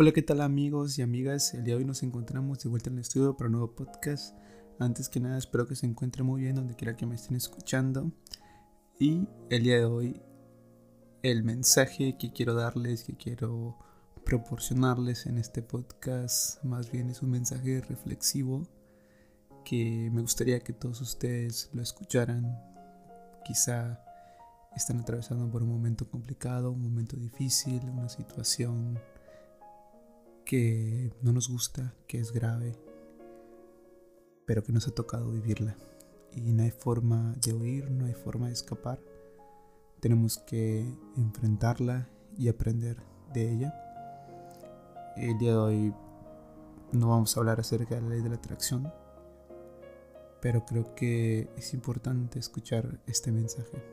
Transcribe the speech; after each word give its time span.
Hola, 0.00 0.12
¿qué 0.12 0.22
tal 0.22 0.42
amigos 0.42 0.96
y 0.96 1.02
amigas? 1.02 1.54
El 1.54 1.64
día 1.64 1.74
de 1.74 1.80
hoy 1.80 1.84
nos 1.84 2.04
encontramos 2.04 2.60
de 2.60 2.68
vuelta 2.68 2.88
en 2.88 2.94
el 2.94 3.00
estudio 3.00 3.36
para 3.36 3.48
un 3.48 3.54
nuevo 3.54 3.74
podcast. 3.74 4.38
Antes 4.78 5.08
que 5.08 5.18
nada, 5.18 5.36
espero 5.36 5.66
que 5.66 5.74
se 5.74 5.86
encuentren 5.86 6.24
muy 6.24 6.42
bien 6.42 6.54
donde 6.54 6.76
quiera 6.76 6.96
que 6.96 7.04
me 7.04 7.16
estén 7.16 7.36
escuchando. 7.36 8.12
Y 9.00 9.26
el 9.50 9.64
día 9.64 9.78
de 9.78 9.86
hoy, 9.86 10.22
el 11.24 11.42
mensaje 11.42 12.16
que 12.16 12.32
quiero 12.32 12.54
darles, 12.54 13.02
que 13.02 13.16
quiero 13.16 13.76
proporcionarles 14.24 15.26
en 15.26 15.36
este 15.36 15.62
podcast, 15.62 16.62
más 16.62 16.92
bien 16.92 17.10
es 17.10 17.20
un 17.20 17.30
mensaje 17.30 17.80
reflexivo 17.80 18.68
que 19.64 20.10
me 20.12 20.20
gustaría 20.20 20.60
que 20.60 20.74
todos 20.74 21.00
ustedes 21.00 21.70
lo 21.72 21.82
escucharan. 21.82 22.56
Quizá 23.44 24.00
están 24.76 25.00
atravesando 25.00 25.50
por 25.50 25.64
un 25.64 25.70
momento 25.70 26.08
complicado, 26.08 26.70
un 26.70 26.82
momento 26.82 27.16
difícil, 27.16 27.82
una 27.90 28.08
situación 28.08 28.96
que 30.48 31.12
no 31.20 31.34
nos 31.34 31.50
gusta, 31.50 31.94
que 32.06 32.18
es 32.18 32.32
grave, 32.32 32.74
pero 34.46 34.62
que 34.62 34.72
nos 34.72 34.88
ha 34.88 34.94
tocado 34.94 35.30
vivirla. 35.30 35.76
Y 36.32 36.54
no 36.54 36.62
hay 36.62 36.70
forma 36.70 37.34
de 37.44 37.52
huir, 37.52 37.90
no 37.90 38.06
hay 38.06 38.14
forma 38.14 38.46
de 38.46 38.54
escapar. 38.54 38.98
Tenemos 40.00 40.38
que 40.38 40.90
enfrentarla 41.18 42.08
y 42.38 42.48
aprender 42.48 42.96
de 43.34 43.52
ella. 43.52 43.74
El 45.18 45.36
día 45.36 45.50
de 45.50 45.58
hoy 45.58 45.94
no 46.92 47.10
vamos 47.10 47.36
a 47.36 47.40
hablar 47.40 47.60
acerca 47.60 47.96
de 47.96 48.00
la 48.00 48.08
ley 48.08 48.22
de 48.22 48.30
la 48.30 48.36
atracción, 48.36 48.90
pero 50.40 50.64
creo 50.64 50.94
que 50.94 51.50
es 51.58 51.74
importante 51.74 52.38
escuchar 52.38 53.02
este 53.06 53.32
mensaje. 53.32 53.84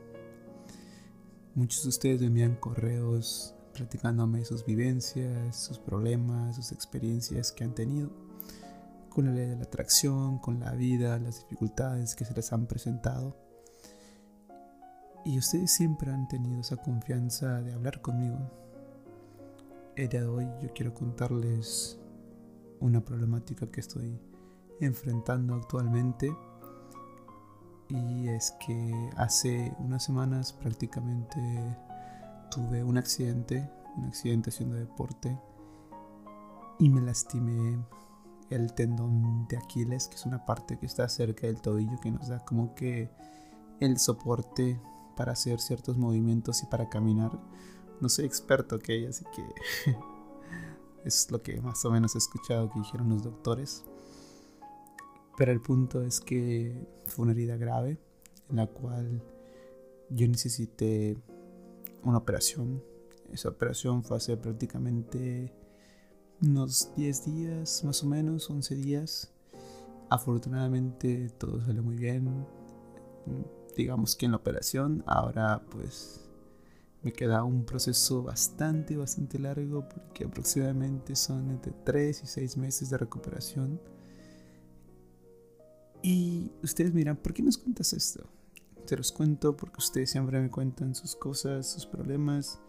Muchos 1.54 1.82
de 1.82 1.90
ustedes 1.90 2.20
me 2.22 2.28
envían 2.28 2.56
correos 2.56 3.55
platicándome 3.76 4.44
sus 4.44 4.64
vivencias, 4.64 5.56
sus 5.56 5.78
problemas, 5.78 6.56
sus 6.56 6.72
experiencias 6.72 7.52
que 7.52 7.64
han 7.64 7.74
tenido 7.74 8.10
con 9.10 9.26
la 9.26 9.32
ley 9.32 9.46
de 9.46 9.56
la 9.56 9.64
atracción, 9.64 10.38
con 10.38 10.60
la 10.60 10.72
vida, 10.72 11.18
las 11.18 11.40
dificultades 11.40 12.14
que 12.14 12.24
se 12.24 12.34
les 12.34 12.52
han 12.52 12.66
presentado. 12.66 13.36
Y 15.24 15.38
ustedes 15.38 15.72
siempre 15.72 16.10
han 16.10 16.26
tenido 16.28 16.60
esa 16.60 16.76
confianza 16.76 17.60
de 17.60 17.72
hablar 17.72 18.00
conmigo. 18.00 18.38
El 19.94 20.08
día 20.08 20.20
de 20.20 20.28
hoy 20.28 20.46
yo 20.62 20.72
quiero 20.74 20.94
contarles 20.94 21.98
una 22.80 23.04
problemática 23.04 23.66
que 23.70 23.80
estoy 23.80 24.18
enfrentando 24.80 25.54
actualmente. 25.54 26.34
Y 27.88 28.28
es 28.28 28.54
que 28.64 29.10
hace 29.16 29.74
unas 29.78 30.04
semanas 30.04 30.52
prácticamente 30.52 31.38
tuve 32.50 32.82
un 32.84 32.98
accidente, 32.98 33.70
un 33.96 34.06
accidente 34.06 34.50
haciendo 34.50 34.76
deporte 34.76 35.38
y 36.78 36.90
me 36.90 37.00
lastimé 37.00 37.78
el 38.50 38.72
tendón 38.74 39.46
de 39.48 39.56
Aquiles, 39.56 40.08
que 40.08 40.16
es 40.16 40.26
una 40.26 40.44
parte 40.44 40.78
que 40.78 40.86
está 40.86 41.08
cerca 41.08 41.46
del 41.46 41.60
tobillo 41.60 41.98
que 42.00 42.10
nos 42.10 42.28
da 42.28 42.44
como 42.44 42.74
que 42.74 43.10
el 43.80 43.98
soporte 43.98 44.80
para 45.16 45.32
hacer 45.32 45.60
ciertos 45.60 45.96
movimientos 45.96 46.62
y 46.62 46.66
para 46.66 46.88
caminar. 46.88 47.32
No 48.00 48.08
soy 48.08 48.26
experto 48.26 48.78
que 48.78 49.08
así 49.08 49.24
que 49.34 49.92
es 51.04 51.30
lo 51.30 51.42
que 51.42 51.60
más 51.60 51.84
o 51.84 51.90
menos 51.90 52.14
he 52.14 52.18
escuchado 52.18 52.70
que 52.70 52.80
dijeron 52.80 53.08
los 53.08 53.22
doctores. 53.22 53.84
Pero 55.36 55.52
el 55.52 55.60
punto 55.60 56.02
es 56.02 56.20
que 56.20 56.86
fue 57.06 57.24
una 57.24 57.32
herida 57.32 57.56
grave 57.56 57.98
en 58.48 58.56
la 58.56 58.66
cual 58.66 59.22
yo 60.10 60.28
necesité 60.28 61.16
una 62.10 62.18
operación. 62.18 62.82
Esa 63.32 63.48
operación 63.48 64.02
fue 64.02 64.16
hace 64.16 64.36
prácticamente 64.36 65.52
unos 66.40 66.92
10 66.96 67.24
días, 67.24 67.82
más 67.84 68.02
o 68.02 68.06
menos, 68.06 68.48
11 68.48 68.74
días. 68.76 69.32
Afortunadamente 70.08 71.30
todo 71.30 71.60
salió 71.64 71.82
muy 71.82 71.96
bien. 71.96 72.46
Digamos 73.76 74.14
que 74.14 74.26
en 74.26 74.32
la 74.32 74.38
operación 74.38 75.02
ahora 75.06 75.62
pues 75.70 76.20
me 77.02 77.12
queda 77.12 77.44
un 77.44 77.64
proceso 77.64 78.22
bastante, 78.22 78.96
bastante 78.96 79.38
largo 79.38 79.88
porque 79.88 80.24
aproximadamente 80.24 81.14
son 81.16 81.50
entre 81.50 81.72
3 81.84 82.22
y 82.22 82.26
6 82.26 82.56
meses 82.56 82.90
de 82.90 82.98
recuperación. 82.98 83.80
Y 86.02 86.52
ustedes 86.62 86.94
miran, 86.94 87.16
¿por 87.16 87.34
qué 87.34 87.42
nos 87.42 87.58
cuentas 87.58 87.92
esto? 87.92 88.35
Te 88.86 88.96
los 88.96 89.10
cuento 89.10 89.56
porque 89.56 89.78
ustedes 89.78 90.10
siempre 90.10 90.40
me 90.40 90.48
cuentan 90.48 90.94
sus 90.94 91.16
cosas, 91.16 91.66
sus 91.66 91.86
problemas. 91.86 92.60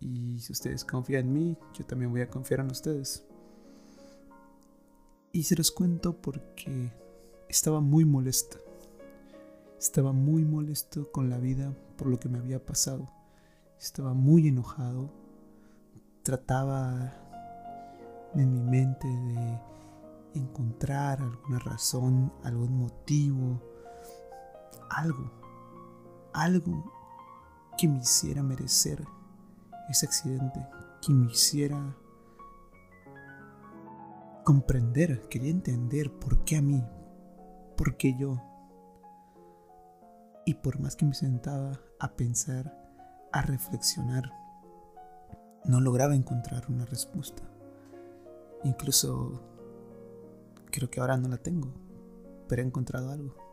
Y 0.00 0.40
si 0.40 0.52
ustedes 0.52 0.84
confían 0.84 1.26
en 1.26 1.32
mí, 1.32 1.56
yo 1.72 1.86
también 1.86 2.10
voy 2.10 2.22
a 2.22 2.28
confiar 2.28 2.60
en 2.60 2.72
ustedes. 2.72 3.24
Y 5.30 5.44
se 5.44 5.54
los 5.54 5.70
cuento 5.70 6.20
porque 6.20 6.92
estaba 7.48 7.80
muy 7.80 8.04
molesto. 8.04 8.58
Estaba 9.78 10.12
muy 10.12 10.44
molesto 10.44 11.12
con 11.12 11.30
la 11.30 11.38
vida 11.38 11.76
por 11.96 12.08
lo 12.08 12.18
que 12.18 12.28
me 12.28 12.38
había 12.38 12.66
pasado. 12.66 13.08
Estaba 13.78 14.14
muy 14.14 14.48
enojado. 14.48 15.12
Trataba 16.24 17.14
en 18.34 18.52
mi 18.52 18.62
mente 18.62 19.06
de 19.06 19.60
encontrar 20.34 21.20
alguna 21.20 21.60
razón, 21.60 22.32
algún 22.42 22.78
motivo 22.78 23.69
algo, 24.90 25.30
algo 26.32 26.92
que 27.78 27.88
me 27.88 27.98
hiciera 27.98 28.42
merecer 28.42 29.02
ese 29.88 30.06
accidente, 30.06 30.66
que 31.00 31.12
me 31.12 31.30
hiciera 31.30 31.96
comprender, 34.44 35.28
quería 35.28 35.50
entender 35.50 36.12
por 36.12 36.44
qué 36.44 36.56
a 36.56 36.62
mí, 36.62 36.84
por 37.76 37.96
qué 37.96 38.14
yo. 38.18 38.42
Y 40.44 40.54
por 40.54 40.80
más 40.80 40.96
que 40.96 41.06
me 41.06 41.14
sentaba 41.14 41.80
a 41.98 42.08
pensar, 42.16 42.76
a 43.32 43.42
reflexionar, 43.42 44.32
no 45.64 45.80
lograba 45.80 46.14
encontrar 46.14 46.64
una 46.68 46.84
respuesta. 46.84 47.42
Incluso 48.64 49.40
creo 50.70 50.90
que 50.90 51.00
ahora 51.00 51.16
no 51.16 51.28
la 51.28 51.38
tengo, 51.38 51.72
pero 52.48 52.62
he 52.62 52.64
encontrado 52.64 53.10
algo 53.10 53.49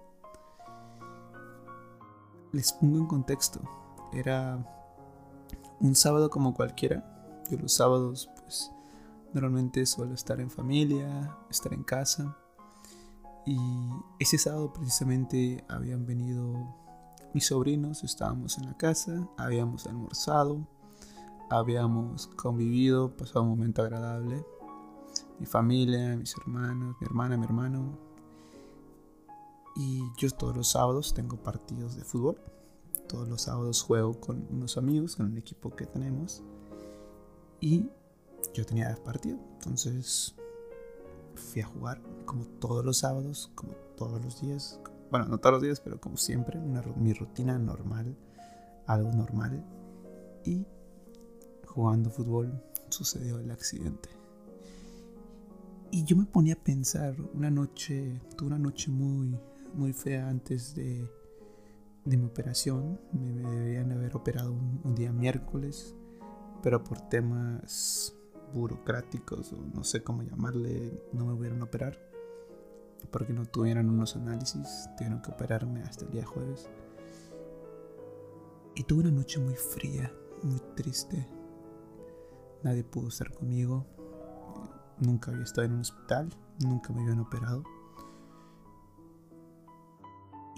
les 2.58 2.74
pongo 2.74 2.98
en 2.98 3.06
contexto. 3.06 3.62
Era 4.12 4.58
un 5.80 5.94
sábado 5.96 6.32
como 6.32 6.56
cualquiera. 6.56 7.44
Yo 7.52 7.58
los 7.58 7.74
sábados 7.74 8.30
pues 8.42 8.72
normalmente 9.32 9.86
suelo 9.86 10.16
estar 10.16 10.42
en 10.42 10.50
familia, 10.50 11.38
estar 11.52 11.72
en 11.72 11.84
casa. 11.84 12.36
Y 13.46 13.58
ese 14.18 14.40
sábado 14.40 14.74
precisamente 14.74 15.64
habían 15.70 16.08
venido 16.08 16.76
mis 17.34 17.46
sobrinos, 17.46 18.04
estábamos 18.04 18.58
en 18.58 18.66
la 18.66 18.76
casa, 18.76 19.30
habíamos 19.38 19.86
almorzado, 19.86 20.68
habíamos 21.52 22.26
convivido, 22.28 23.16
pasado 23.16 23.44
un 23.44 23.50
momento 23.50 23.84
agradable. 23.84 24.44
Mi 25.40 25.46
familia, 25.46 26.18
mis 26.18 26.36
hermanos, 26.36 26.96
mi 27.00 27.06
hermana, 27.06 27.38
mi 27.38 27.46
hermano, 27.46 28.07
y 29.78 30.02
yo 30.18 30.30
todos 30.32 30.58
los 30.58 30.72
sábados 30.72 31.14
tengo 31.14 31.38
partidos 31.38 31.96
de 31.96 32.04
fútbol. 32.04 32.42
Todos 33.08 33.28
los 33.30 33.44
sábados 33.44 33.84
juego 33.84 34.20
con 34.20 34.48
unos 34.50 34.76
amigos, 34.78 35.16
con 35.16 35.28
un 35.28 35.38
equipo 35.38 35.76
que 35.76 35.86
tenemos. 35.86 36.44
Y 37.62 37.88
yo 38.56 38.66
tenía 38.66 38.96
partido. 39.06 39.38
Entonces 39.54 40.36
fui 41.36 41.62
a 41.62 41.68
jugar 41.68 42.02
como 42.26 42.46
todos 42.60 42.84
los 42.84 42.98
sábados, 42.98 43.52
como 43.54 43.74
todos 43.96 44.20
los 44.24 44.42
días. 44.42 44.80
Bueno, 45.12 45.28
no 45.28 45.38
todos 45.38 45.54
los 45.54 45.62
días, 45.62 45.80
pero 45.80 46.02
como 46.02 46.18
siempre, 46.18 46.60
una, 46.60 46.82
mi 46.96 47.14
rutina 47.14 47.60
normal, 47.60 48.18
algo 48.88 49.12
normal. 49.12 49.64
Y 50.44 50.66
jugando 51.68 52.10
fútbol 52.10 52.64
sucedió 52.90 53.38
el 53.40 53.52
accidente. 53.52 54.10
Y 55.92 56.04
yo 56.04 56.18
me 56.18 56.26
ponía 56.26 56.56
a 56.56 56.64
pensar 56.64 57.16
una 57.36 57.52
noche, 57.52 58.20
tuve 58.36 58.48
una 58.48 58.60
noche 58.60 58.90
muy, 58.92 59.38
muy 59.74 59.94
fea 59.94 60.30
antes 60.30 60.76
de, 60.76 61.10
de 62.06 62.18
mi 62.18 62.26
operación. 62.26 63.00
Me, 63.12 63.50
deberían 63.50 63.92
haber 63.92 64.16
operado 64.16 64.52
un, 64.52 64.96
día 64.96 65.12
miércoles, 65.12 65.96
pero 66.64 66.84
por 66.84 67.02
temas 67.10 68.16
burocráticos 68.54 69.54
o 69.54 69.58
no 69.58 69.84
sé 69.84 70.04
cómo 70.04 70.24
llamarle, 70.24 71.04
no 71.12 71.26
me 71.26 71.36
pudieron 71.36 71.62
operar 71.62 72.00
porque 73.12 73.34
no 73.34 73.46
tuvieron 73.46 73.90
unos 73.90 74.16
análisis, 74.16 74.90
tuvieron 74.98 75.22
que 75.22 75.32
operarme 75.32 75.82
hasta 75.84 76.06
el 76.06 76.12
día 76.12 76.26
jueves. 76.26 76.70
Y 78.76 78.84
tuve 78.84 79.02
una 79.02 79.12
noche 79.12 79.40
muy 79.40 79.56
fría, 79.56 80.12
muy 80.44 80.60
triste. 80.76 81.28
Nadie 82.64 82.84
pudo 82.84 83.08
estar 83.08 83.32
conmigo. 83.32 83.86
Nunca 85.00 85.32
había 85.32 85.44
estado 85.44 85.66
en 85.66 85.74
un 85.74 85.82
hospital, 85.82 86.30
nunca 86.60 86.94
me 86.94 87.02
habían 87.02 87.20
operado. 87.20 87.64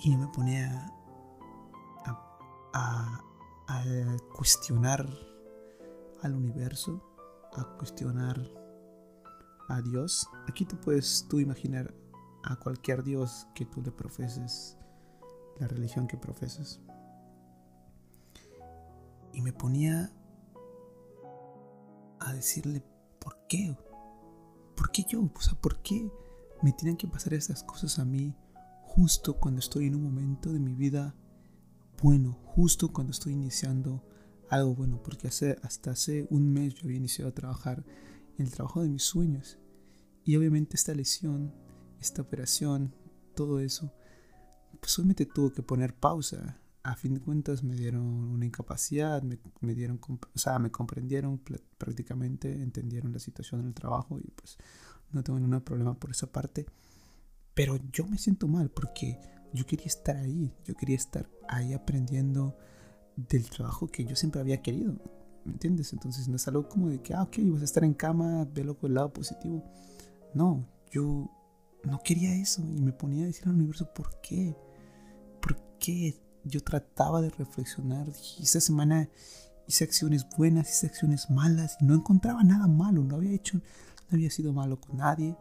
Y 0.03 0.15
me 0.15 0.27
ponía 0.27 0.93
a, 2.73 3.21
cuestionar 4.35 5.07
al 6.21 6.35
universo, 6.35 7.03
a 7.55 7.63
cuestionar 7.77 8.39
a 9.67 9.81
Dios, 9.81 10.27
aquí 10.47 10.65
tú 10.65 10.79
puedes 10.79 11.27
tú 11.29 11.39
imaginar 11.39 11.93
a 12.43 12.55
cualquier 12.55 13.03
Dios 13.03 13.47
que 13.53 13.65
tú 13.65 13.81
le 13.81 13.91
profeses, 13.91 14.77
la 15.59 15.67
religión 15.67 16.07
que 16.07 16.17
profeses. 16.17 16.81
Y 19.33 19.41
me 19.41 19.53
ponía 19.53 20.11
a 22.19 22.33
decirle, 22.33 22.83
¿por 23.19 23.37
qué? 23.47 23.77
¿Por 24.75 24.91
qué 24.91 25.03
yo? 25.03 25.21
O 25.21 25.41
sea, 25.41 25.59
¿por 25.59 25.81
qué 25.81 26.09
me 26.61 26.71
tienen 26.71 26.97
que 26.97 27.07
pasar 27.07 27.33
estas 27.33 27.63
cosas 27.63 27.99
a 27.99 28.05
mí 28.05 28.35
justo 28.89 29.39
cuando 29.39 29.59
estoy 29.59 29.85
en 29.85 29.95
un 29.95 30.03
momento 30.03 30.51
de 30.51 30.59
mi 30.59 30.73
vida 30.73 31.15
bueno, 32.01 32.39
justo 32.43 32.91
cuando 32.91 33.11
estoy 33.11 33.33
iniciando 33.33 34.03
algo 34.49 34.75
bueno? 34.75 35.01
Porque 35.03 35.27
hace, 35.27 35.57
hasta 35.63 35.91
hace 35.91 36.27
un 36.29 36.51
mes 36.51 36.73
yo 36.73 36.85
había 36.85 36.97
iniciado 36.97 37.29
a 37.29 37.33
trabajar 37.35 37.85
en 38.37 38.45
el 38.45 38.51
trabajo 38.51 38.81
de 38.81 38.89
mis 38.89 39.03
sueños. 39.03 39.59
Y 40.23 40.35
obviamente 40.35 40.75
esta 40.75 40.93
lesión, 40.93 41.53
esta 41.99 42.21
operación, 42.21 42.95
todo 43.35 43.59
eso, 43.59 43.93
pues 44.79 44.97
obviamente 44.97 45.25
tuvo 45.25 45.51
que 45.51 45.61
poner 45.61 45.95
pausa 45.95 46.59
a 46.83 46.95
fin 46.95 47.13
de 47.13 47.21
cuentas 47.21 47.63
me 47.63 47.75
dieron 47.75 48.03
una 48.03 48.45
incapacidad, 48.45 49.21
me, 49.21 49.75
dieron, 49.75 49.99
o 50.01 50.39
sea, 50.39 50.59
me 50.59 50.71
comprendieron 50.71 51.41
prácticamente, 51.77 52.51
entendieron 52.61 53.13
la 53.13 53.19
situación 53.19 53.61
en 53.61 53.67
el 53.67 53.73
trabajo 53.73 54.19
y 54.19 54.31
pues 54.31 54.57
no 55.11 55.23
tengo 55.23 55.39
ningún 55.39 55.61
problema 55.61 55.93
por 55.93 56.11
esa 56.11 56.31
parte. 56.31 56.65
Pero 57.53 57.77
yo 57.91 58.05
me 58.05 58.17
siento 58.17 58.47
mal 58.47 58.69
porque 58.69 59.19
yo 59.53 59.65
quería 59.65 59.87
estar 59.87 60.17
ahí, 60.17 60.53
yo 60.65 60.75
quería 60.75 60.95
estar 60.95 61.29
ahí 61.47 61.73
aprendiendo 61.73 62.57
del 63.15 63.49
trabajo 63.49 63.87
que 63.87 64.05
yo 64.05 64.15
siempre 64.15 64.39
había 64.39 64.61
querido, 64.61 64.93
¿me 65.43 65.53
entiendes? 65.53 65.91
Entonces 65.93 66.27
no 66.27 66.35
es 66.35 66.47
algo 66.47 66.69
como 66.69 66.89
de 66.89 67.01
que, 67.01 67.13
ah, 67.13 67.23
ok, 67.23 67.37
vas 67.45 67.61
a 67.61 67.65
estar 67.65 67.83
en 67.83 67.93
cama, 67.93 68.45
velo 68.53 68.77
con 68.77 68.91
el 68.91 68.95
lado 68.95 69.11
positivo. 69.11 69.63
No, 70.33 70.65
yo 70.91 71.29
no 71.83 71.99
quería 72.03 72.35
eso 72.35 72.61
y 72.61 72.81
me 72.81 72.93
ponía 72.93 73.23
a 73.23 73.27
decir 73.27 73.47
al 73.47 73.55
universo, 73.55 73.91
¿por 73.93 74.21
qué? 74.21 74.55
¿Por 75.41 75.57
qué? 75.79 76.21
yo 76.43 76.61
trataba 76.61 77.21
de 77.21 77.29
reflexionar. 77.29 78.07
Esta 78.41 78.61
semana 78.61 79.09
hice 79.67 79.83
acciones 79.83 80.27
buenas, 80.37 80.69
hice 80.69 80.87
acciones 80.87 81.29
malas 81.29 81.77
y 81.79 81.85
no 81.85 81.95
encontraba 81.95 82.43
nada 82.43 82.67
malo. 82.67 83.03
No 83.03 83.15
había 83.15 83.31
hecho, 83.31 83.57
no 83.57 84.15
había 84.15 84.29
sido 84.29 84.53
malo 84.53 84.79
con 84.79 84.97
nadie, 84.97 85.37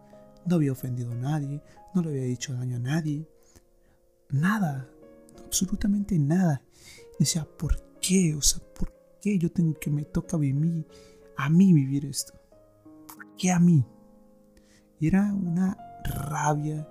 no 0.46 0.56
había 0.56 0.72
ofendido 0.72 1.12
a 1.12 1.16
nadie, 1.16 1.62
no 1.94 2.02
le 2.02 2.10
había 2.10 2.24
hecho 2.24 2.54
daño 2.54 2.76
a 2.76 2.80
nadie. 2.80 3.28
Nada, 4.30 4.88
absolutamente 5.44 6.18
nada. 6.18 6.62
Decía, 7.18 7.44
¿por 7.44 7.82
qué? 8.00 8.34
O 8.34 8.42
sea, 8.42 8.62
¿por 8.74 8.92
qué 9.20 9.38
yo 9.38 9.50
tengo 9.50 9.78
que 9.78 9.90
me 9.90 10.04
toca 10.04 10.36
vivir, 10.36 10.86
a 11.36 11.48
mí 11.48 11.72
vivir 11.72 12.04
esto? 12.06 12.34
¿Por 13.06 13.36
qué 13.36 13.50
a 13.50 13.58
mí? 13.58 13.84
Y 15.00 15.06
era 15.06 15.32
una 15.32 15.76
rabia 16.04 16.88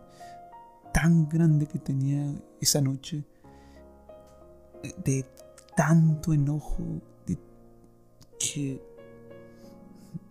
tan 0.94 1.27
grande 1.29 1.67
que 1.67 1.79
tenía 1.79 2.33
esa 2.59 2.81
noche 2.81 3.23
de 5.03 5.25
tanto 5.75 6.33
enojo 6.33 7.01
de 7.25 7.38
que 8.39 8.81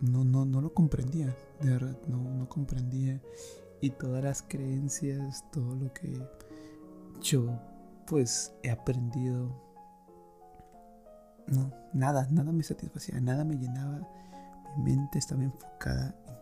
no, 0.01 0.25
no, 0.25 0.45
no 0.45 0.61
lo 0.61 0.73
comprendía, 0.73 1.37
de 1.61 1.71
verdad, 1.71 1.99
no, 2.09 2.19
no 2.19 2.49
comprendía. 2.49 3.21
Y 3.81 3.91
todas 3.91 4.25
las 4.25 4.43
creencias, 4.43 5.45
todo 5.53 5.75
lo 5.77 5.93
que 5.93 6.21
yo 7.21 7.59
pues 8.07 8.55
he 8.63 8.71
aprendido, 8.71 9.51
no, 11.49 11.73
nada, 11.93 12.27
nada 12.31 12.53
me 12.53 12.63
satisfacía, 12.63 13.21
nada 13.21 13.45
me 13.45 13.57
llenaba. 13.57 14.01
Mi 14.77 14.95
mente 14.95 15.19
estaba 15.19 15.43
enfocada 15.43 16.15
en 16.25 16.37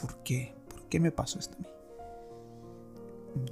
por 0.00 0.22
qué, 0.22 0.54
por 0.68 0.88
qué 0.88 1.00
me 1.00 1.10
pasó 1.10 1.38
esto 1.38 1.56
a 1.56 1.60
mí. 1.60 1.66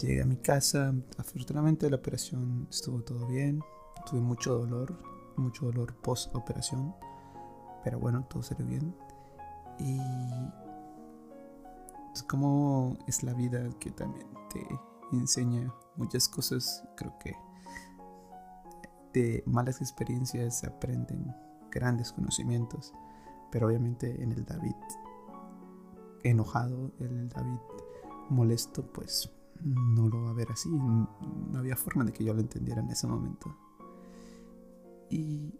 Llegué 0.00 0.22
a 0.22 0.26
mi 0.26 0.36
casa, 0.36 0.92
afortunadamente 1.16 1.88
la 1.88 1.96
operación 1.96 2.66
estuvo 2.70 3.02
todo 3.02 3.26
bien, 3.26 3.62
tuve 4.08 4.20
mucho 4.20 4.58
dolor, 4.58 4.94
mucho 5.36 5.66
dolor 5.66 5.94
post 6.02 6.34
operación, 6.34 6.94
pero 7.82 7.98
bueno, 7.98 8.26
todo 8.28 8.42
salió 8.42 8.66
bien. 8.66 8.94
Y 9.78 9.98
es 12.14 12.22
como 12.22 12.98
es 13.06 13.22
la 13.22 13.34
vida 13.34 13.68
que 13.78 13.90
también 13.90 14.26
te 14.52 14.66
enseña 15.12 15.72
muchas 15.96 16.28
cosas, 16.28 16.84
creo 16.96 17.18
que 17.18 17.34
de 19.12 19.42
malas 19.46 19.80
experiencias 19.80 20.60
se 20.60 20.66
aprenden 20.66 21.34
grandes 21.70 22.12
conocimientos, 22.12 22.92
pero 23.50 23.66
obviamente 23.66 24.22
en 24.22 24.32
el 24.32 24.44
David 24.44 24.74
enojado, 26.22 26.92
el 26.98 27.28
David 27.28 27.58
molesto, 28.28 28.82
pues 28.92 29.30
no 29.62 30.08
lo 30.08 30.22
va 30.22 30.30
a 30.30 30.34
ver 30.34 30.50
así. 30.50 30.70
No 30.70 31.58
había 31.58 31.76
forma 31.76 32.04
de 32.04 32.12
que 32.12 32.24
yo 32.24 32.34
lo 32.34 32.40
entendiera 32.40 32.80
en 32.80 32.90
ese 32.90 33.06
momento. 33.06 33.56
Y 35.10 35.54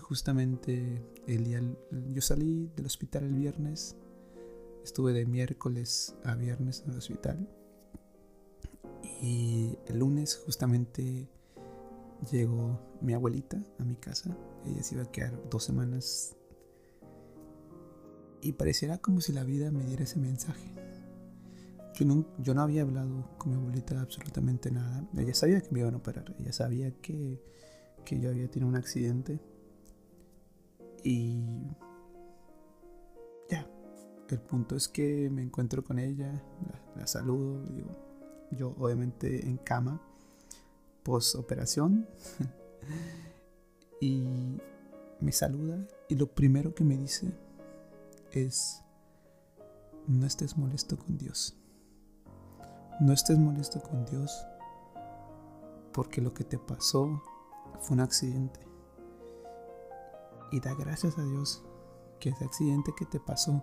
justamente 0.00 1.04
el 1.26 1.44
día, 1.44 1.60
yo 2.08 2.22
salí 2.22 2.70
del 2.76 2.86
hospital 2.86 3.24
el 3.24 3.34
viernes, 3.34 3.96
estuve 4.84 5.12
de 5.12 5.26
miércoles 5.26 6.14
a 6.24 6.34
viernes 6.34 6.82
en 6.84 6.92
el 6.92 6.98
hospital. 6.98 7.48
Y 9.20 9.76
el 9.86 9.98
lunes 9.98 10.36
justamente 10.44 11.28
llegó 12.30 12.78
mi 13.00 13.14
abuelita 13.14 13.62
a 13.78 13.84
mi 13.84 13.96
casa. 13.96 14.36
Ella 14.66 14.82
se 14.82 14.94
iba 14.94 15.04
a 15.04 15.10
quedar 15.10 15.48
dos 15.50 15.64
semanas. 15.64 16.36
Y 18.40 18.52
pareciera 18.52 18.98
como 18.98 19.20
si 19.20 19.32
la 19.32 19.42
vida 19.42 19.70
me 19.70 19.84
diera 19.84 20.04
ese 20.04 20.18
mensaje 20.18 20.74
yo 21.94 22.04
no, 22.04 22.26
yo 22.38 22.54
no 22.54 22.62
había 22.62 22.82
hablado 22.82 23.30
con 23.38 23.52
mi 23.52 23.58
abuelita 23.58 24.00
absolutamente 24.00 24.70
nada. 24.70 25.06
Ella 25.16 25.34
sabía 25.34 25.60
que 25.60 25.70
me 25.70 25.80
iban 25.80 25.94
a 25.94 25.98
operar. 25.98 26.34
Ella 26.40 26.52
sabía 26.52 26.90
que, 27.00 27.40
que 28.04 28.20
yo 28.20 28.30
había 28.30 28.50
tenido 28.50 28.68
un 28.68 28.76
accidente. 28.76 29.40
Y 31.04 31.40
ya. 33.48 33.66
El 34.28 34.40
punto 34.40 34.74
es 34.76 34.88
que 34.88 35.28
me 35.30 35.42
encuentro 35.42 35.84
con 35.84 35.98
ella, 35.98 36.42
la, 36.96 37.06
saludo. 37.06 37.62
Digo, 37.66 37.90
yo 38.50 38.74
obviamente 38.78 39.46
en 39.46 39.58
cama, 39.58 40.00
post 41.02 41.34
operación. 41.36 42.06
y 44.00 44.58
me 45.20 45.32
saluda 45.32 45.86
y 46.08 46.16
lo 46.16 46.26
primero 46.26 46.74
que 46.74 46.84
me 46.84 46.96
dice 46.96 47.32
es, 48.32 48.82
no 50.06 50.26
estés 50.26 50.56
molesto 50.56 50.98
con 50.98 51.16
Dios. 51.16 51.56
No 53.00 53.12
estés 53.12 53.38
molesto 53.38 53.82
con 53.82 54.04
Dios 54.04 54.46
porque 55.92 56.20
lo 56.20 56.34
que 56.34 56.44
te 56.44 56.58
pasó 56.58 57.22
fue 57.80 57.94
un 57.94 58.00
accidente. 58.00 58.60
Y 60.50 60.60
da 60.60 60.74
gracias 60.74 61.18
a 61.18 61.24
Dios 61.24 61.64
que 62.20 62.30
ese 62.30 62.44
accidente 62.44 62.92
que 62.96 63.06
te 63.06 63.20
pasó 63.20 63.62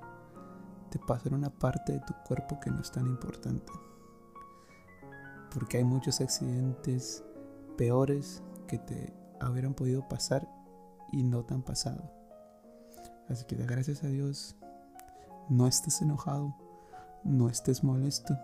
te 0.91 0.99
pasó 0.99 1.29
en 1.29 1.35
una 1.35 1.49
parte 1.49 1.93
de 1.93 1.99
tu 2.01 2.13
cuerpo 2.27 2.59
que 2.59 2.69
no 2.69 2.81
es 2.81 2.91
tan 2.91 3.07
importante. 3.07 3.71
Porque 5.53 5.77
hay 5.77 5.83
muchos 5.83 6.21
accidentes 6.21 7.23
peores 7.77 8.43
que 8.67 8.77
te 8.77 9.13
hubieran 9.49 9.73
podido 9.73 10.07
pasar 10.07 10.47
y 11.11 11.23
no 11.23 11.43
te 11.43 11.55
han 11.55 11.63
pasado. 11.63 12.11
Así 13.27 13.45
que 13.45 13.55
gracias 13.55 14.03
a 14.03 14.07
Dios. 14.07 14.55
No 15.49 15.67
estés 15.67 16.01
enojado, 16.01 16.55
no 17.23 17.49
estés 17.49 17.83
molesto 17.83 18.37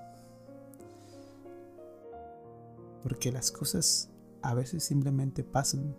porque 3.08 3.32
las 3.32 3.52
cosas 3.52 4.10
a 4.42 4.54
veces 4.54 4.84
simplemente 4.84 5.42
pasan. 5.42 5.96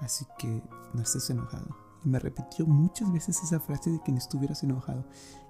Así 0.00 0.26
que 0.38 0.62
no 0.92 1.00
estés 1.00 1.30
enojado. 1.30 1.81
Y 2.04 2.08
me 2.08 2.18
repitió 2.18 2.66
muchas 2.66 3.12
veces 3.12 3.42
esa 3.42 3.60
frase 3.60 3.90
de 3.90 4.00
que 4.02 4.12
no 4.12 4.18
estuvieras 4.18 4.62
enojado. 4.62 5.06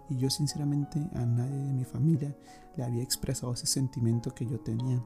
Y 0.09 0.17
yo 0.17 0.31
sinceramente 0.31 1.09
a 1.15 1.25
nadie 1.25 1.57
de 1.57 1.73
mi 1.73 1.85
familia 1.85 2.37
le 2.77 2.85
había 2.85 3.03
expresado 3.03 3.53
ese 3.53 3.67
sentimiento 3.67 4.35
que 4.35 4.47
yo 4.47 4.61
tenía. 4.61 5.03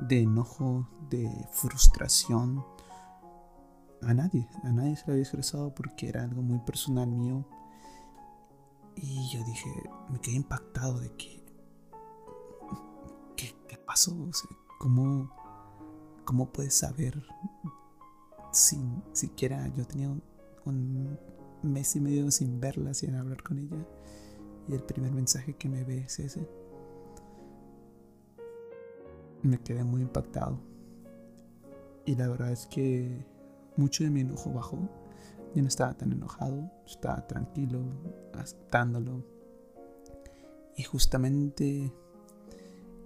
De 0.00 0.20
enojo, 0.20 0.88
de 1.10 1.30
frustración. 1.52 2.64
A 4.02 4.14
nadie, 4.14 4.48
a 4.64 4.72
nadie 4.72 4.96
se 4.96 5.06
lo 5.06 5.12
había 5.12 5.22
expresado 5.22 5.74
porque 5.74 6.08
era 6.08 6.24
algo 6.24 6.42
muy 6.42 6.58
personal 6.60 7.08
mío. 7.08 7.46
Y 8.96 9.28
yo 9.30 9.44
dije, 9.44 9.70
me 10.10 10.20
quedé 10.20 10.36
impactado 10.36 11.00
de 11.00 11.14
que 11.16 11.42
pasó? 13.92 14.16
¿cómo, 14.78 15.30
¿Cómo 16.24 16.50
puedes 16.50 16.74
saber 16.74 17.22
sin 18.52 19.02
siquiera 19.12 19.66
yo 19.68 19.86
tenía 19.86 20.08
un, 20.64 21.18
mes 21.62 21.96
y 21.96 22.00
medio 22.00 22.30
sin 22.30 22.60
verla, 22.60 22.94
sin 22.94 23.14
hablar 23.14 23.42
con 23.42 23.58
ella? 23.58 23.86
Y 24.68 24.74
el 24.74 24.82
primer 24.82 25.12
mensaje 25.12 25.54
que 25.54 25.68
me 25.68 25.84
ve 25.84 25.98
es 25.98 26.18
ese. 26.20 26.48
Me 29.42 29.58
quedé 29.58 29.82
muy 29.82 30.02
impactado. 30.02 30.60
Y 32.04 32.14
la 32.14 32.28
verdad 32.28 32.52
es 32.52 32.66
que 32.66 33.26
mucho 33.76 34.04
de 34.04 34.10
mi 34.10 34.20
enojo 34.20 34.52
bajó. 34.52 34.78
Ya 35.54 35.62
no 35.62 35.68
estaba 35.68 35.94
tan 35.94 36.12
enojado, 36.12 36.70
estaba 36.86 37.26
tranquilo, 37.26 37.80
aceptándolo. 38.34 39.24
Y 40.76 40.84
justamente 40.84 41.92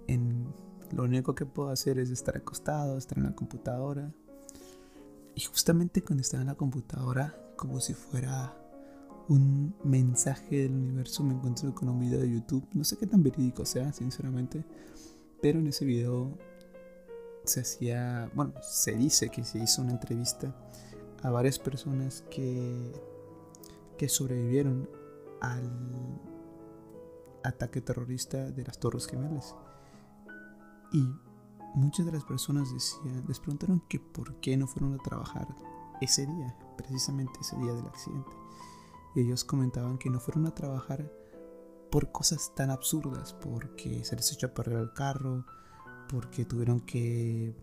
en 0.07 0.53
lo 0.91 1.03
único 1.03 1.35
que 1.35 1.45
puedo 1.45 1.69
hacer 1.69 1.99
es 1.99 2.09
estar 2.09 2.37
acostado, 2.37 2.97
estar 2.97 3.17
en 3.17 3.25
la 3.25 3.35
computadora. 3.35 4.13
Y 5.37 5.41
justamente 5.41 6.03
cuando 6.03 6.21
estaba 6.21 6.41
en 6.41 6.47
la 6.47 6.55
computadora, 6.55 7.37
como 7.57 7.79
si 7.79 7.93
fuera 7.93 8.57
un 9.27 9.75
mensaje 9.83 10.63
del 10.63 10.73
universo, 10.73 11.23
me 11.23 11.35
encuentro 11.35 11.75
con 11.75 11.89
un 11.89 11.99
video 11.99 12.21
de 12.21 12.31
YouTube. 12.31 12.67
No 12.73 12.83
sé 12.83 12.97
qué 12.97 13.05
tan 13.05 13.21
verídico 13.21 13.63
sea, 13.63 13.93
sinceramente. 13.93 14.65
Pero 15.39 15.59
en 15.59 15.67
ese 15.67 15.85
video 15.85 16.35
se 17.43 17.59
hacía, 17.59 18.31
bueno, 18.33 18.55
se 18.63 18.93
dice 18.93 19.29
que 19.29 19.43
se 19.43 19.59
hizo 19.59 19.83
una 19.83 19.91
entrevista 19.91 20.55
a 21.21 21.29
varias 21.29 21.59
personas 21.59 22.23
que, 22.31 22.91
que 23.95 24.09
sobrevivieron 24.09 24.89
al 25.39 25.69
ataque 27.43 27.79
terrorista 27.81 28.49
de 28.49 28.63
las 28.63 28.79
Torres 28.79 29.05
Gemelas. 29.05 29.53
Y 30.91 31.07
muchas 31.77 32.05
de 32.05 32.11
las 32.11 32.23
personas 32.23 32.73
decían, 32.73 33.23
les 33.27 33.39
preguntaron 33.39 33.81
que 33.87 33.99
por 33.99 34.35
qué 34.41 34.57
no 34.57 34.67
fueron 34.67 34.95
a 34.95 35.03
trabajar 35.03 35.47
ese 36.01 36.25
día, 36.25 36.55
precisamente 36.75 37.39
ese 37.39 37.55
día 37.57 37.73
del 37.73 37.85
accidente. 37.85 38.31
Y 39.15 39.21
ellos 39.21 39.43
comentaban 39.43 39.97
que 39.97 40.09
no 40.09 40.19
fueron 40.19 40.47
a 40.47 40.55
trabajar 40.55 41.11
por 41.91 42.11
cosas 42.11 42.51
tan 42.55 42.71
absurdas, 42.71 43.33
porque 43.33 44.03
se 44.03 44.15
les 44.15 44.31
echó 44.33 44.47
a 44.47 44.53
perder 44.53 44.79
el 44.79 44.93
carro, 44.93 45.45
porque 46.09 46.45
tuvieron 46.45 46.81
que 46.81 47.55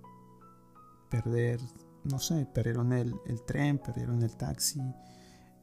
perder, 1.11 1.61
no 2.05 2.19
sé, 2.19 2.47
perdieron 2.47 2.93
el, 2.93 3.15
el 3.27 3.43
tren, 3.43 3.79
perdieron 3.79 4.23
el 4.23 4.37
taxi. 4.37 4.81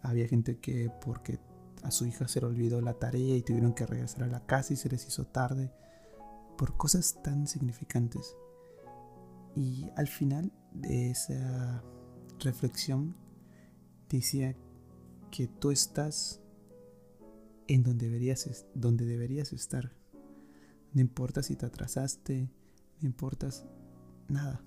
Había 0.03 0.27
gente 0.27 0.59
que 0.59 0.91
porque 1.03 1.39
a 1.83 1.91
su 1.91 2.05
hija 2.05 2.27
se 2.27 2.41
le 2.41 2.47
olvidó 2.47 2.81
la 2.81 2.93
tarea 2.93 3.35
y 3.35 3.41
tuvieron 3.41 3.73
que 3.73 3.85
regresar 3.85 4.23
a 4.23 4.27
la 4.27 4.45
casa 4.45 4.73
y 4.73 4.75
se 4.75 4.89
les 4.89 5.07
hizo 5.07 5.25
tarde 5.25 5.71
por 6.61 6.77
cosas 6.77 7.23
tan 7.23 7.47
significantes. 7.47 8.37
Y 9.55 9.89
al 9.95 10.07
final 10.07 10.53
de 10.71 11.09
esa 11.09 11.83
reflexión 12.37 13.15
decía 14.07 14.55
que 15.31 15.47
tú 15.47 15.71
estás 15.71 16.39
en 17.67 17.81
donde 17.81 18.05
deberías, 18.05 18.67
donde 18.75 19.05
deberías 19.05 19.53
estar. 19.53 19.91
No 20.93 21.01
importa 21.01 21.41
si 21.41 21.55
te 21.55 21.65
atrasaste, 21.65 22.51
no 22.99 23.07
importa 23.07 23.49
nada. 24.27 24.63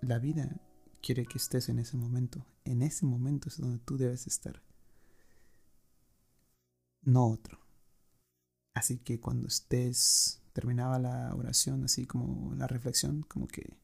La 0.00 0.20
vida 0.20 0.60
quiere 1.02 1.26
que 1.26 1.38
estés 1.38 1.68
en 1.68 1.80
ese 1.80 1.96
momento. 1.96 2.46
En 2.64 2.82
ese 2.82 3.04
momento 3.04 3.48
es 3.48 3.58
donde 3.58 3.80
tú 3.80 3.96
debes 3.96 4.28
estar. 4.28 4.62
No 7.02 7.26
otro. 7.26 7.59
Así 8.74 8.98
que 8.98 9.20
cuando 9.20 9.48
estés, 9.48 10.42
terminaba 10.52 10.98
la 10.98 11.34
oración, 11.34 11.84
así 11.84 12.06
como 12.06 12.54
la 12.54 12.66
reflexión, 12.66 13.22
como 13.22 13.48
que, 13.48 13.76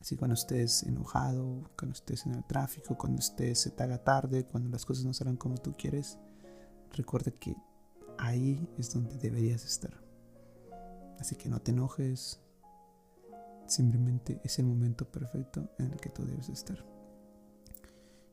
así 0.00 0.16
cuando 0.16 0.34
estés 0.34 0.82
enojado, 0.82 1.70
cuando 1.78 1.94
estés 1.94 2.26
en 2.26 2.34
el 2.34 2.44
tráfico, 2.44 2.96
cuando 2.96 3.20
estés, 3.20 3.60
se 3.60 3.70
te 3.70 3.98
tarde, 3.98 4.44
cuando 4.44 4.70
las 4.70 4.84
cosas 4.84 5.04
no 5.04 5.14
salgan 5.14 5.36
como 5.36 5.56
tú 5.56 5.72
quieres, 5.76 6.18
recuerda 6.92 7.30
que 7.30 7.54
ahí 8.18 8.68
es 8.76 8.92
donde 8.92 9.16
deberías 9.18 9.64
estar. 9.64 10.02
Así 11.20 11.36
que 11.36 11.48
no 11.48 11.60
te 11.60 11.70
enojes, 11.70 12.40
simplemente 13.66 14.40
es 14.44 14.58
el 14.58 14.66
momento 14.66 15.10
perfecto 15.10 15.70
en 15.78 15.92
el 15.92 16.00
que 16.00 16.10
tú 16.10 16.24
debes 16.24 16.48
estar. 16.48 16.84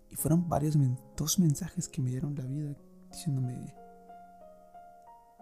Y 0.09 0.15
fueron 0.15 0.47
varios, 0.49 0.77
dos 1.15 1.39
mensajes 1.39 1.89
que 1.89 2.01
me 2.01 2.09
dieron 2.09 2.35
la 2.35 2.45
vida 2.45 2.75
diciéndome, 3.11 3.73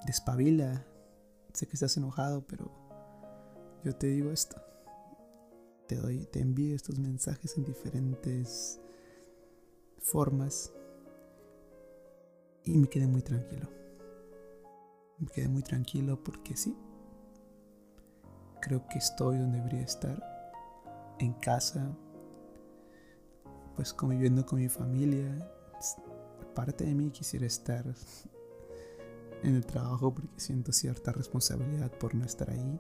despabila. 0.06 0.86
Sé 1.54 1.68
que 1.68 1.74
estás 1.74 1.98
enojado, 1.98 2.46
pero 2.48 2.72
yo 3.84 3.96
te 3.96 4.08
digo 4.08 4.32
esto. 4.32 4.62
Te 5.88 5.96
doy, 5.96 6.26
te 6.26 6.40
envío 6.40 6.76
estos 6.76 6.98
mensajes 7.00 7.58
en 7.58 7.66
diferentes 7.66 8.80
formas 10.00 10.74
y 12.66 12.78
me 12.78 12.88
quedé 12.88 13.08
muy 13.08 13.22
tranquilo. 13.22 13.70
Me 15.20 15.28
quedé 15.28 15.48
muy 15.48 15.64
tranquilo 15.64 16.22
porque 16.24 16.56
sí. 16.56 16.76
Creo 18.62 18.88
que 18.88 18.98
estoy 18.98 19.38
donde 19.38 19.58
debería 19.58 19.82
estar. 19.82 20.22
En 21.20 21.34
casa. 21.34 21.96
Pues 23.76 23.94
conviviendo 23.94 24.46
con 24.46 24.60
mi 24.60 24.70
familia. 24.70 25.50
Parte 26.56 26.86
de 26.86 26.94
mí 26.94 27.10
quisiera 27.10 27.46
estar 27.46 27.86
en 29.44 29.56
el 29.56 29.66
trabajo 29.66 30.14
porque 30.14 30.40
siento 30.40 30.72
cierta 30.72 31.12
responsabilidad 31.12 31.92
por 31.92 32.16
no 32.16 32.26
estar 32.26 32.50
ahí. 32.50 32.80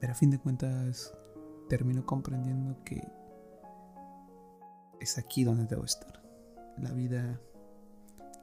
Pero 0.00 0.12
a 0.12 0.16
fin 0.16 0.30
de 0.30 0.38
cuentas 0.38 1.12
termino 1.68 2.04
comprendiendo 2.04 2.82
que 2.84 3.02
es 5.00 5.18
aquí 5.18 5.44
donde 5.44 5.64
debo 5.64 5.84
estar. 5.84 6.22
La 6.78 6.92
vida 6.92 7.40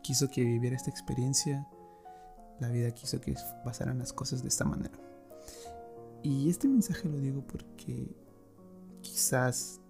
quiso 0.01 0.29
que 0.29 0.43
viviera 0.43 0.75
esta 0.75 0.89
experiencia. 0.89 1.67
La 2.59 2.69
vida 2.69 2.91
quiso 2.91 3.21
que 3.21 3.35
pasaran 3.63 3.99
las 3.99 4.13
cosas 4.13 4.41
de 4.41 4.49
esta 4.49 4.65
manera. 4.65 4.97
Y 6.23 6.49
este 6.49 6.67
mensaje 6.67 7.07
lo 7.09 7.17
digo 7.17 7.41
porque 7.45 8.15
quizás 9.01 9.81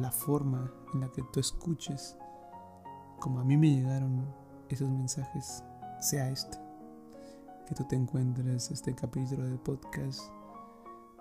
la 0.00 0.10
forma 0.10 0.72
en 0.94 1.00
la 1.00 1.12
que 1.12 1.22
tú 1.32 1.40
escuches 1.40 2.16
como 3.18 3.40
a 3.40 3.44
mí 3.44 3.56
me 3.56 3.70
llegaron 3.70 4.26
esos 4.68 4.88
mensajes, 4.90 5.64
sea 6.00 6.30
este. 6.30 6.58
Que 7.66 7.74
tú 7.74 7.84
te 7.84 7.96
encuentres 7.96 8.70
este 8.70 8.94
capítulo 8.94 9.44
del 9.44 9.58
podcast 9.58 10.20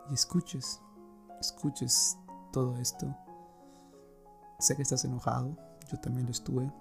y 0.09 0.13
escuches, 0.13 0.81
escuches 1.39 2.17
todo 2.53 2.77
esto. 2.77 3.13
Sé 4.59 4.75
que 4.75 4.83
estás 4.83 5.03
enojado, 5.05 5.57
yo 5.91 5.99
también 5.99 6.25
lo 6.25 6.31
estuve. 6.31 6.71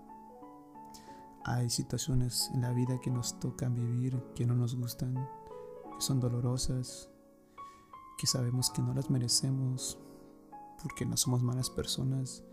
Hay 1.45 1.71
situaciones 1.71 2.51
en 2.55 2.63
la 2.63 2.73
vida 2.73 3.01
que 3.01 3.11
nos 3.11 3.39
tocan 3.39 3.75
vivir, 3.75 4.23
que 4.35 4.47
no 4.47 4.55
nos 4.55 4.77
gustan, 4.77 5.15
que 5.15 6.01
son 6.01 6.21
dolorosas, 6.21 7.09
que 8.19 8.27
sabemos 8.27 8.71
que 8.71 8.83
no 8.83 8.95
las 8.95 9.11
merecemos 9.11 9.99
porque 10.83 11.07
no 11.07 11.17
somos 11.17 11.43
malas 11.43 11.71
personas, 11.71 12.45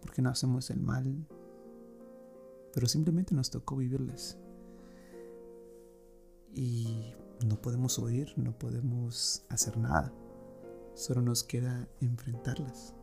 porque 0.00 0.22
no 0.22 0.30
hacemos 0.30 0.70
el 0.70 0.80
mal, 0.80 1.26
pero 2.76 2.88
simplemente 2.88 3.34
nos 3.34 3.48
tocó 3.48 3.74
vivirlas. 3.76 4.36
Y 6.52 7.14
no 7.46 7.58
podemos 7.62 7.98
oír, 7.98 8.34
no 8.36 8.52
podemos 8.58 9.46
hacer 9.48 9.78
nada. 9.78 10.12
Solo 10.92 11.22
nos 11.22 11.42
queda 11.42 11.88
enfrentarlas. 12.02 12.94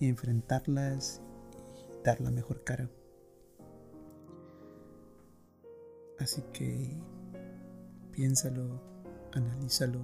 Enfrentarlas 0.00 1.20
y 1.76 2.02
dar 2.02 2.22
la 2.22 2.30
mejor 2.30 2.64
cara. 2.64 2.88
Así 6.18 6.42
que 6.54 6.98
piénsalo, 8.10 8.80
analízalo. 9.32 10.00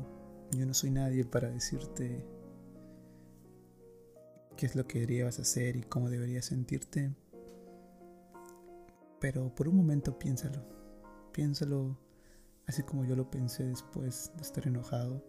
Yo 0.51 0.67
no 0.67 0.75
soy 0.75 0.91
nadie 0.91 1.25
para 1.25 1.49
decirte 1.49 2.23
qué 4.59 4.67
es 4.67 4.77
lo 4.77 4.87
que 4.87 5.01
deberías 5.01 5.39
hacer 5.39 5.77
y 5.77 5.85
cómo 5.85 6.11
deberías 6.11 6.45
sentirte. 6.45 7.15
Pero 9.23 9.55
por 9.55 9.69
un 9.69 9.77
momento 9.77 10.19
piénsalo. 10.19 10.61
Piénsalo 11.31 11.97
así 12.67 12.83
como 12.83 13.05
yo 13.05 13.15
lo 13.15 13.31
pensé 13.31 13.63
después 13.63 14.33
de 14.35 14.43
estar 14.43 14.67
enojado. 14.67 15.23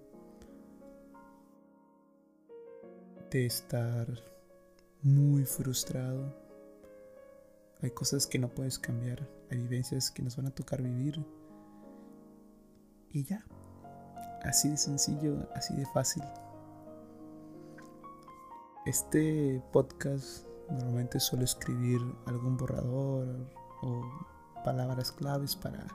De 3.29 3.45
estar 3.45 4.07
muy 5.03 5.45
frustrado. 5.45 6.35
Hay 7.83 7.91
cosas 7.91 8.25
que 8.25 8.39
no 8.39 8.49
puedes 8.49 8.79
cambiar. 8.79 9.29
Hay 9.51 9.59
vivencias 9.59 10.09
que 10.09 10.23
nos 10.23 10.37
van 10.37 10.47
a 10.47 10.55
tocar 10.55 10.81
vivir. 10.81 11.23
Y 13.11 13.25
ya. 13.25 13.45
Así 14.41 14.69
de 14.69 14.77
sencillo, 14.77 15.47
así 15.53 15.75
de 15.75 15.85
fácil. 15.85 16.23
Este 18.87 19.61
podcast 19.71 20.47
normalmente 20.67 21.19
suelo 21.19 21.45
escribir 21.45 22.01
algún 22.25 22.57
borrador 22.57 23.62
o 23.83 24.01
palabras 24.63 25.11
claves 25.11 25.55
para 25.55 25.85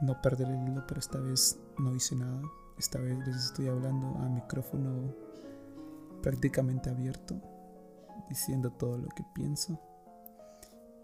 no 0.00 0.20
perder 0.20 0.48
el 0.48 0.68
hilo, 0.68 0.86
pero 0.86 1.00
esta 1.00 1.18
vez 1.18 1.58
no 1.78 1.94
hice 1.94 2.16
nada. 2.16 2.42
Esta 2.78 2.98
vez 2.98 3.16
les 3.26 3.36
estoy 3.36 3.68
hablando 3.68 4.06
a 4.18 4.28
micrófono 4.28 5.14
prácticamente 6.22 6.90
abierto, 6.90 7.40
diciendo 8.28 8.72
todo 8.72 8.98
lo 8.98 9.08
que 9.08 9.24
pienso 9.34 9.78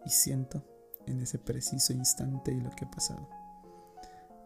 y 0.04 0.10
siento 0.10 0.64
en 1.06 1.20
ese 1.20 1.38
preciso 1.38 1.92
instante 1.92 2.52
y 2.52 2.60
lo 2.60 2.70
que 2.70 2.84
ha 2.84 2.90
pasado. 2.90 3.28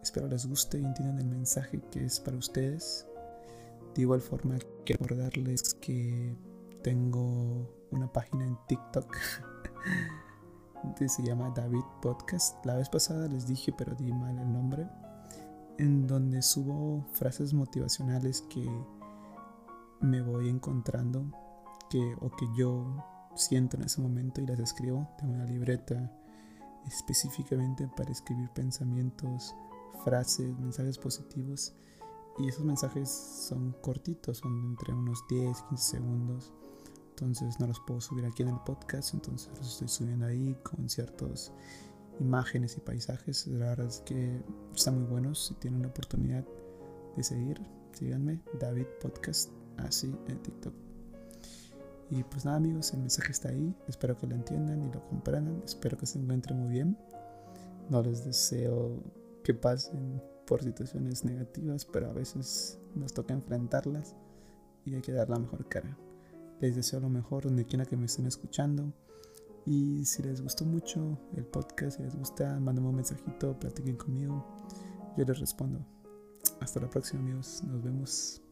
Espero 0.01 0.27
les 0.27 0.45
guste 0.45 0.79
y 0.79 0.85
entiendan 0.85 1.19
el 1.19 1.27
mensaje 1.27 1.81
que 1.91 2.05
es 2.05 2.19
para 2.19 2.37
ustedes. 2.37 3.07
De 3.95 4.01
igual 4.01 4.21
forma, 4.21 4.57
quiero 4.85 5.05
recordarles 5.05 5.73
que 5.75 6.35
tengo 6.83 7.87
una 7.91 8.11
página 8.11 8.45
en 8.45 8.57
TikTok 8.67 9.17
se 11.07 11.23
llama 11.23 11.51
David 11.55 11.83
Podcast. 12.01 12.65
La 12.65 12.75
vez 12.75 12.89
pasada 12.89 13.27
les 13.27 13.45
dije, 13.45 13.71
pero 13.71 13.95
di 13.95 14.11
mal 14.11 14.37
el 14.37 14.51
nombre. 14.51 14.87
En 15.77 16.07
donde 16.07 16.41
subo 16.41 17.05
frases 17.11 17.53
motivacionales 17.53 18.41
que 18.49 18.65
me 20.01 20.21
voy 20.21 20.49
encontrando 20.49 21.25
que, 21.89 22.15
o 22.21 22.29
que 22.29 22.47
yo 22.57 23.03
siento 23.35 23.77
en 23.77 23.83
ese 23.83 24.01
momento 24.01 24.41
y 24.41 24.47
las 24.47 24.59
escribo. 24.59 25.07
Tengo 25.17 25.33
una 25.33 25.45
libreta 25.45 26.11
específicamente 26.87 27.87
para 27.95 28.11
escribir 28.11 28.49
pensamientos, 28.51 29.55
frases, 30.03 30.57
mensajes 30.59 30.97
positivos. 30.97 31.73
Y 32.37 32.47
esos 32.47 32.65
mensajes 32.65 33.09
son 33.09 33.75
cortitos, 33.81 34.39
son 34.39 34.51
entre 34.65 34.93
unos 34.93 35.23
10, 35.29 35.61
15 35.69 35.83
segundos. 35.83 36.53
Entonces 37.15 37.61
no 37.61 37.67
los 37.67 37.79
puedo 37.79 38.01
subir 38.01 38.25
aquí 38.25 38.43
en 38.43 38.49
el 38.49 38.59
podcast, 38.65 39.13
entonces 39.13 39.49
los 39.57 39.71
estoy 39.71 39.87
subiendo 39.87 40.25
ahí 40.25 40.53
con 40.63 40.89
ciertas 40.89 41.53
imágenes 42.19 42.75
y 42.75 42.81
paisajes. 42.81 43.47
La 43.47 43.67
verdad 43.67 43.87
es 43.87 44.01
que 44.01 44.41
están 44.75 44.99
muy 44.99 45.07
buenos. 45.07 45.45
Si 45.45 45.53
tienen 45.53 45.81
la 45.81 45.87
oportunidad 45.87 46.43
de 47.15 47.23
seguir, 47.23 47.61
síganme, 47.93 48.41
David 48.59 48.87
Podcast, 49.01 49.49
así 49.77 50.13
en 50.27 50.43
TikTok. 50.43 50.73
Y 52.09 52.21
pues 52.23 52.43
nada 52.43 52.57
amigos, 52.57 52.93
el 52.93 52.99
mensaje 52.99 53.31
está 53.31 53.47
ahí. 53.47 53.73
Espero 53.87 54.17
que 54.17 54.27
lo 54.27 54.35
entiendan 54.35 54.83
y 54.83 54.91
lo 54.91 55.01
comprendan. 55.07 55.61
Espero 55.63 55.97
que 55.97 56.05
se 56.05 56.19
encuentren 56.19 56.59
muy 56.59 56.69
bien. 56.69 56.97
No 57.89 58.01
les 58.01 58.25
deseo 58.25 59.01
que 59.41 59.53
pasen 59.53 60.21
por 60.45 60.61
situaciones 60.61 61.23
negativas, 61.23 61.85
pero 61.85 62.09
a 62.09 62.13
veces 62.13 62.77
nos 62.93 63.13
toca 63.13 63.33
enfrentarlas 63.33 64.17
y 64.83 64.95
hay 64.95 65.01
que 65.01 65.13
dar 65.13 65.29
la 65.29 65.39
mejor 65.39 65.65
cara. 65.69 65.97
Les 66.59 66.75
deseo 66.75 66.99
lo 66.99 67.09
mejor 67.09 67.43
donde 67.43 67.65
quiera 67.65 67.85
que 67.85 67.97
me 67.97 68.05
estén 68.05 68.25
escuchando. 68.25 68.93
Y 69.65 70.05
si 70.05 70.21
les 70.21 70.41
gustó 70.41 70.63
mucho 70.65 71.19
el 71.35 71.45
podcast, 71.45 71.97
si 71.97 72.03
les 72.03 72.15
gusta, 72.15 72.59
mándenme 72.59 72.89
un 72.89 72.95
mensajito, 72.95 73.59
platiquen 73.59 73.97
conmigo. 73.97 74.45
Yo 75.17 75.25
les 75.25 75.39
respondo. 75.39 75.85
Hasta 76.59 76.79
la 76.79 76.89
próxima 76.89 77.21
amigos. 77.21 77.63
Nos 77.63 77.83
vemos. 77.83 78.44